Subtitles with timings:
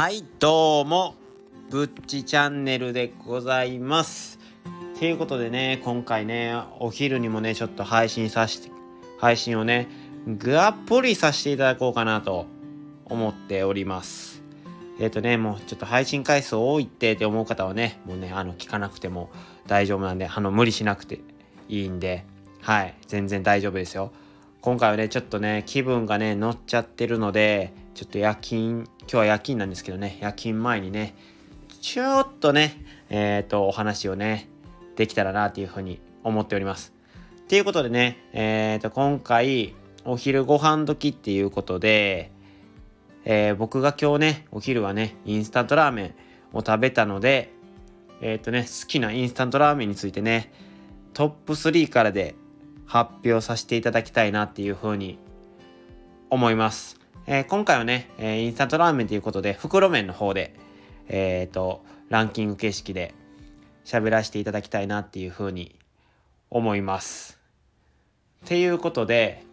[0.00, 1.14] はいどうも
[1.68, 4.38] ぶっちチャンネルでございます。
[4.98, 8.70] ということでね今回ねお昼にもねちょっと配信させて
[9.18, 9.88] 配信をね
[10.38, 12.46] がっぽりさせていただこうかなと
[13.04, 14.42] 思っております。
[14.98, 19.28] えっ、ー、とねもうちょっと配信回数多いってって思う方はねもうねあの聞かなくても
[19.66, 21.20] 大丈夫なんであの無理しなくて
[21.68, 22.24] いいんで
[22.62, 24.12] はい全然大丈夫ですよ。
[24.62, 31.14] 今回はねちょっとね気分がね乗っちゃってるのでちょっと夜勤今日は夜勤なんですけどね夜勤前にね
[31.80, 34.50] ちょっとねえっ、ー、とお話をね
[34.96, 36.92] できたらなっていうふうに思っております。
[37.48, 42.30] ということでねえっ、ー、と今回お昼ご飯時っていうことで、
[43.24, 46.14] えー、僕が今日ねお昼はねインスタントラーメン
[46.52, 47.50] を食べたので
[48.20, 50.52] えっ、とね好きなインスタントラーメンについてね
[51.14, 52.34] トップ3からで
[52.90, 55.16] 発表させていただきたいなっていうふうに
[56.28, 56.98] 思います。
[57.28, 60.56] えー、今回はね、えー、インスタントラーメンということで、袋麺の方で、
[61.06, 63.14] えっ、ー、と、ランキング形式で
[63.84, 65.76] 喋らせていただきたいなっていうふうに
[66.50, 67.38] 思います。
[68.44, 69.44] っていうことで、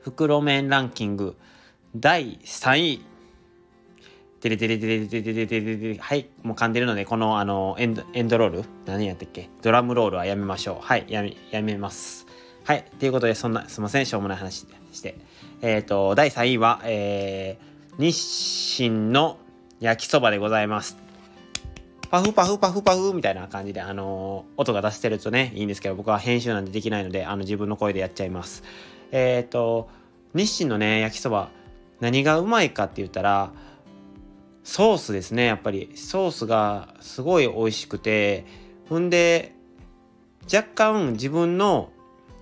[0.00, 1.36] 袋麺ランキング
[1.94, 3.04] 第3位。
[4.40, 9.50] てれてれてれてれてれてれてれはい、もう噛んでるので、このあのエンドエンドロール何やったっけ？
[9.60, 10.86] ドラムロールはやめましょう。
[10.86, 12.29] はい、やめ、やめます。
[12.70, 12.84] はい。
[13.00, 15.16] ということで、そんな、すいません、しょうもない話でして。
[15.60, 19.38] えっ、ー、と、第3位は、えー、日清の
[19.80, 20.96] 焼きそばでございます。
[22.12, 28.62] パフパフパフパフみたいな感じで、あのー、音が出してるとね、いいんですけど、僕は編集なんでできないので、あの、自分の声でやっちゃいます。
[29.10, 29.88] えっ、ー、と、
[30.34, 31.48] 日清のね、焼きそば、
[31.98, 33.50] 何がうまいかって言ったら、
[34.62, 35.90] ソースですね、やっぱり。
[35.96, 38.44] ソースがすごい美味しくて、
[38.88, 39.56] ほんで、
[40.44, 41.90] 若干自分の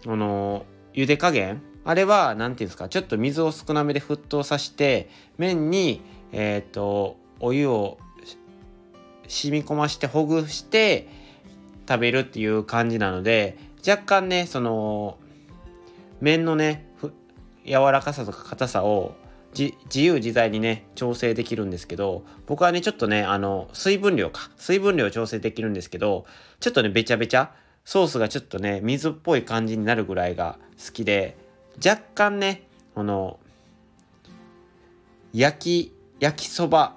[0.06, 1.62] あの茹で加減。
[1.84, 7.98] あれは何て言うんですかちょっと水を少なめで沸騰させて麺にえっ、ー、とお湯を
[9.26, 11.08] 染み込ましてほぐして
[11.88, 15.18] 食べるっていう感じなので若干ねその
[16.20, 16.88] 麺のね
[17.64, 19.14] 柔らかさとか硬さを
[19.54, 24.50] 自由自在にね調整できるんですけど僕はねちょっとねあの水分量か。
[24.56, 26.26] 水分量調整できるんですけど
[26.60, 27.54] ちょっとねべちゃべちゃ
[27.88, 31.38] ソースがちょっとね水っぽい感じになるぐらいが好きで
[31.82, 33.40] 若干ねこの
[35.32, 36.96] 焼き焼きそば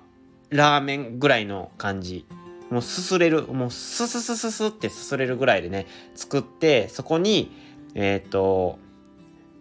[0.50, 2.25] ラーメンぐらいの感じ。
[2.69, 7.53] もうすすれるもうスススススってすすれるぐらいでね作ってそこに
[7.96, 8.78] えっ、ー、と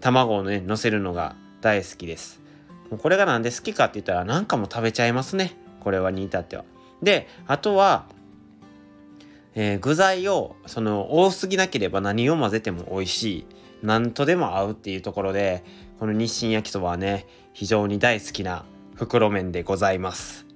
[0.00, 2.40] 卵をね乗せるのが大好きです。
[2.90, 5.56] もうこれがなんで好きかって言ったら何かも食べちゃいますね。
[5.78, 6.64] これはに至っては。
[7.00, 8.06] であとは
[9.62, 13.46] えー、具材をその多すぎなければ何を混ぜても美味しい
[13.82, 15.62] 何とでも合うっていうところで
[15.98, 20.46] この日清焼きそばはね非常に大好きな袋麺でございます。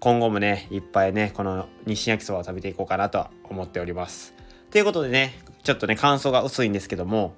[0.00, 4.34] 今後もねいっぱいねこの日清焼きそばを食べていこうかなとは思っております。
[4.70, 7.36] ということでねちょっとね感想が薄いんですけども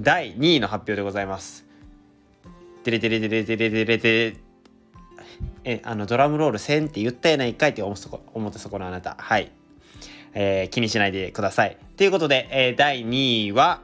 [0.00, 1.66] 第2位の発表でございます。
[2.84, 4.36] テレテレテレテレテレテレ
[5.68, 9.16] え、あの、ドラムロール1000って言ったやないかいって思ったそこのあなた。
[9.18, 9.50] はい。
[10.32, 11.76] えー、気にしないでください。
[11.96, 13.80] ということで、えー、第2位は、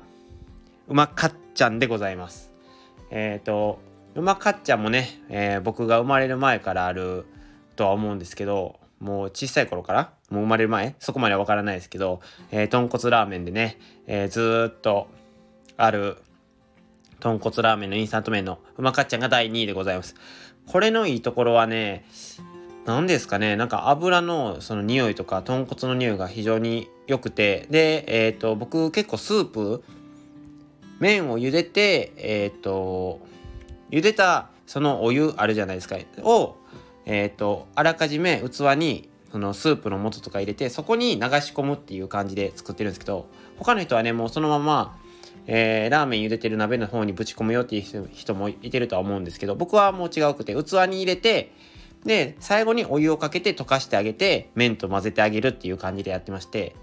[0.86, 2.52] うまかっちゃんでございます。
[3.10, 3.80] えっ、ー、と、
[4.14, 7.26] うまかっちゃんもね、え、僕が生まれる前からある
[7.74, 10.94] とは思うんですけど、もう小さい頃からもう生まれる前？
[11.00, 12.20] そこまではわからないですけど、
[12.52, 15.08] えー、豚骨ラーメンでね、え、ずっと
[15.76, 16.18] ある
[17.18, 20.14] 豚骨ラーメンのインスタント麺のうまかっちゃんが第2位でございます。
[20.66, 22.04] これのいいところはね、
[22.84, 29.84] 何ですかね、なんか油のその匂いとか豚骨の匂いが非常に良くて、で、えっ、ー、と、僕結構スープ、
[30.98, 33.20] 麺を茹でて、えっ、ー、と、
[33.90, 36.56] 茹でたそのお湯あるじゃないですか、を、
[37.06, 43.26] えっ、ー、と、あらかじめ器にそのスープの素とか入れて、そこに流し込むっていう感じで作ってるんですけど、
[43.58, 44.98] 他の人はね、もうそのまま、
[45.46, 51.52] えー、ラーメン茹でてる鍋の方にぶち込むよっていう人もいてるとは思うんですけど、僕はもう違うくて、器に入れて、
[52.04, 56.74] で、最後にお湯をかけて溶かしてあげて、麺と混ぜてあげるっていう感じでやってまして、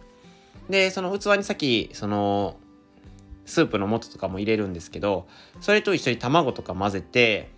[0.69, 2.57] で、その器に先、その、
[3.45, 5.27] スープの素とかも入れるんですけど、
[5.59, 7.49] それと一緒に卵とか混ぜて、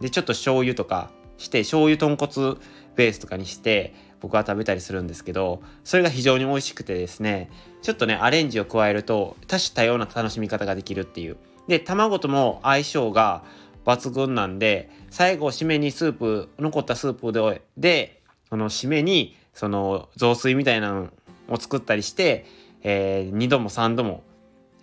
[0.00, 2.56] で、ちょっと醤油とかして、醤油豚骨
[2.96, 3.94] ベースとかにして、
[4.24, 7.50] 僕は食べたりするんですけど、それが非常に美味しくてですね、
[7.82, 11.36] ちょっとね、アレンジを加えると多種多様な楽しみ方ができるっていう。
[11.68, 13.44] で、卵とも相性が
[13.84, 21.10] 抜群なんで、最後締めにスープ、残ったスープで、で、その締めに、その雑炊みたいなの
[21.50, 22.46] を作ったりして、
[22.82, 24.22] えー、2度も3度も、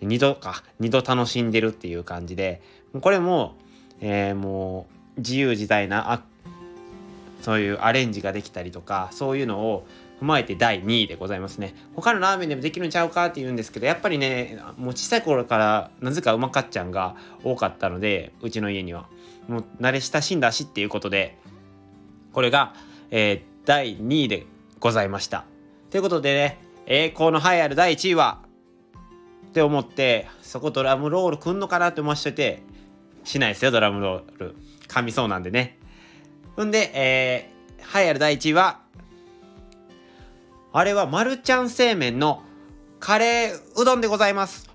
[0.02, 2.62] 2度か、2度楽しんでるっていう感じで、
[3.00, 3.56] これも、
[4.00, 4.86] えー、も
[5.16, 6.12] う自由自在な
[7.42, 9.86] そういうアレンジができたりとかそういうのを
[10.20, 11.74] 踏まえて第2位でございますね。
[11.96, 19.08] 他のラーメンでもできるんちゃうかって言うんですけどやっぱりねもう小さい頃からなぜかうまかっちゃんが多かったのでうちの家には。
[19.48, 21.36] もう慣れ親しんだしっていうことで
[22.32, 22.74] これが、
[23.10, 24.46] えー、第2位で
[24.78, 25.44] ございました。
[25.90, 28.38] ということでね栄光の栄えある第1位は
[29.48, 32.62] って思ってそこドラムロールくんのかなって思わせてて
[33.24, 34.54] しないですよドラムロール。
[34.86, 35.78] 噛みそうなんでね。
[36.56, 38.80] ほんでえー、栄えある第1位は
[40.74, 42.42] あれはマルちゃん製麺の
[42.98, 44.70] カレーうどんでございます。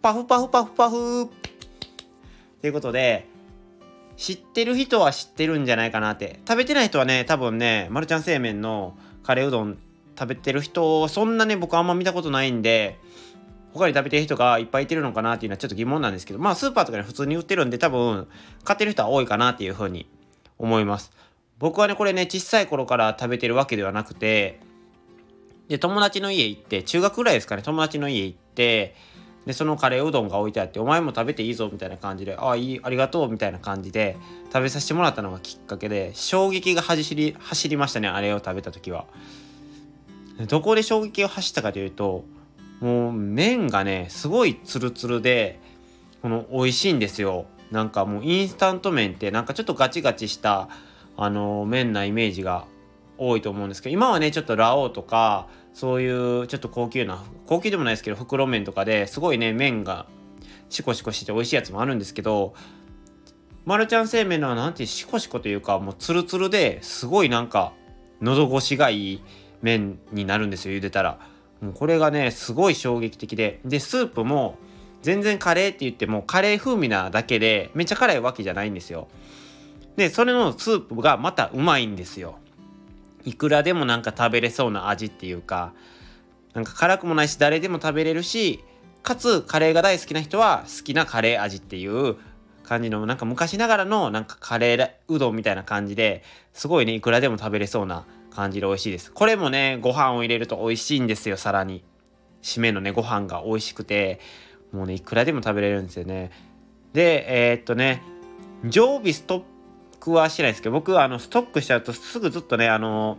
[0.00, 1.28] パフパフパフパフ
[2.60, 3.26] ということで、
[4.16, 6.40] 知ってる人は知ってるんじゃないかなって。
[6.48, 9.76] 食べてない人はね、多分ね、マルちゃん製麺のカレーうどん
[10.18, 12.98] 食べてる人、そんなね、僕あんま見たことないんで、
[13.74, 18.28] 他に食べてる人がいっぱいいてるのかなっていうのはちょっと疑問なんですけど、まあスーパーとかに普通に売ってるんで多分
[18.62, 20.06] 買ってる人は多いかなっていうふうに
[20.58, 21.12] 思います。
[21.58, 24.60] 僕はね、これね、小さい頃から食べてるわけではなくて、
[25.68, 28.94] で、友達の家行って、中学ぐらいですかね、友達の家行って、
[29.46, 34.16] で、そのカレーうどんが置いてあって、お前も食べていいぞ、みたいな感じで、ああ、いい、ありがとう、みたいな感じで、
[34.52, 39.06] 食べさせてもらったのがきっかけで、衝撃が走り、走りましたね、あれを食べた時は。
[40.48, 42.24] どこで衝撃が走ったかというと、
[42.80, 45.60] もう麺がね、すごいツルツルで、
[46.22, 47.46] この美味しいんですよ。
[47.74, 50.68] なんかもうインスタント麺ってなんかちょっとガチガチした
[51.16, 52.66] あの麺なイメージが
[53.18, 60.06] 多いと思うんですけど今はねちょっとラオウとかそういうちょっと高級な高級でもないですけど袋麺とかですごいね麺が
[60.68, 62.54] シコシコしてて美味しいやつもあるんですけど
[63.64, 67.72] マルちゃん製麺のはなんてシコシコというかもうツルツルですごいなんか
[68.20, 69.22] 喉越しがいい
[69.62, 71.18] 麺になるんですよ茹でたら。
[71.60, 73.60] もうこれがねすごい衝撃的で。
[73.64, 74.58] でスープも
[75.04, 79.06] 全然カレーって言ってもカレー風味なだけでめっちゃ辛いわけじゃないんですよ。
[79.96, 82.38] で、それのスープがまたうまいんですよ。
[83.26, 85.74] いくらでもなんか食べれそうな味っていうか、
[86.54, 88.64] なんか辛くもないし誰でも食べれるし、
[89.02, 92.16] かつカレーが大好きな人は好きなカレー味っていう
[92.62, 96.22] 感じのなんか昔ながらのなんかカレーうどんみたいな感じで
[96.54, 99.12] すごいねいくらでも食べれそうな感じで美味しいです。
[99.12, 101.84] これもねご飯を入れると美味しいんですよさらに。
[102.42, 104.18] 締めのねご飯が美味しくて。
[104.74, 106.30] もうねいくらでも食べれるんですよね
[106.92, 108.02] でえー、っとね
[108.64, 109.42] 常備ストッ
[110.04, 113.16] 僕はしてないですけど、僕はあのストックしちゃうとすぐずっとね、あの、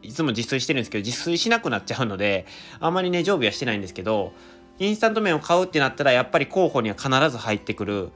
[0.00, 2.46] いつも自炊してるんですけど、自炊しなくなっちゃうので、
[2.78, 4.32] あんまりね、常備はしてないんですけど、
[4.78, 8.10] インスタント麺を買うってなったら、やっぱり候補には必ず入ってくる、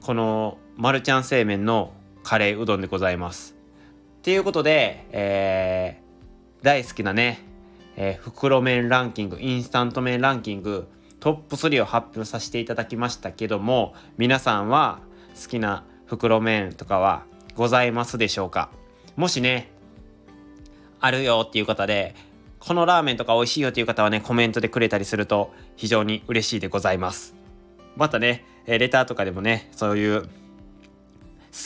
[0.00, 1.92] このマルちゃん製麺の
[2.22, 3.54] カレーうどんでございます。
[4.20, 7.40] っていうことで、えー、大好きなね、
[7.96, 10.88] えー、袋麺ランキング、インスタント麺ランキング、
[11.20, 15.00] トップ3を発表させていただきましたけども、皆さんは
[15.40, 17.24] 好きな袋麺とかは
[17.56, 18.70] ございますでしょうか？
[19.16, 19.70] もしね、
[21.00, 22.14] あるよっていう方で、
[22.60, 27.34] このラーメンとか美味しいよっていう方はね、コメントでくれたりすると非常に嬉しいでございます。
[27.96, 30.28] またね、レターとかでもね、そういう好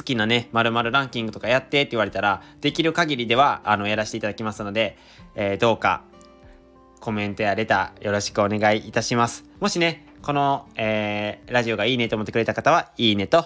[0.05, 4.97] きなね、まるランキングとかやってって言われたら、できる限りでは、あの、やらせていただきますので、
[5.35, 6.05] えー、どうか、
[7.03, 9.45] コメントやレターよろしくお願いいたします。
[9.59, 13.45] もしね、この、えー、ラジオがいいねと思ってくれた方は、いいねと、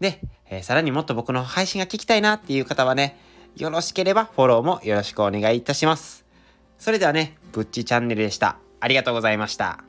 [0.00, 0.20] で、
[0.50, 3.16] えー、さらにもっと僕の配信が聞きたいなっていう方はね、
[3.56, 6.24] よろしければフォローもよろしくお願いいたします。
[6.76, 8.58] それではね、ぶっちチャンネルでした。
[8.80, 9.87] ありがとうございました。